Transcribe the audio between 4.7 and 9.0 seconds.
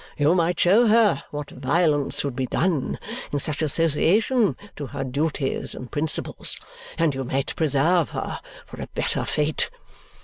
to her duties and principles, and you might preserve her for a